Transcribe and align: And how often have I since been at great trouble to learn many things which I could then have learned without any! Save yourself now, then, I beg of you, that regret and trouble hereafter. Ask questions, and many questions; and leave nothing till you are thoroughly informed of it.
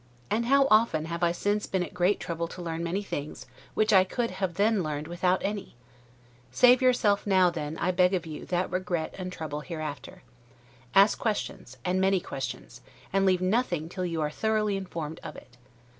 And 0.31 0.47
how 0.47 0.67
often 0.71 1.05
have 1.05 1.21
I 1.21 1.31
since 1.31 1.67
been 1.67 1.83
at 1.83 1.93
great 1.93 2.19
trouble 2.19 2.47
to 2.47 2.61
learn 2.63 2.83
many 2.83 3.03
things 3.03 3.45
which 3.75 3.93
I 3.93 4.03
could 4.03 4.31
then 4.55 4.75
have 4.77 4.83
learned 4.83 5.07
without 5.07 5.43
any! 5.45 5.75
Save 6.49 6.81
yourself 6.81 7.27
now, 7.27 7.51
then, 7.51 7.77
I 7.77 7.91
beg 7.91 8.15
of 8.15 8.25
you, 8.25 8.43
that 8.47 8.71
regret 8.71 9.13
and 9.19 9.31
trouble 9.31 9.59
hereafter. 9.59 10.23
Ask 10.95 11.19
questions, 11.19 11.77
and 11.85 12.01
many 12.01 12.19
questions; 12.19 12.81
and 13.13 13.27
leave 13.27 13.41
nothing 13.43 13.89
till 13.89 14.07
you 14.07 14.21
are 14.21 14.31
thoroughly 14.31 14.75
informed 14.75 15.19
of 15.21 15.35
it. 15.35 15.55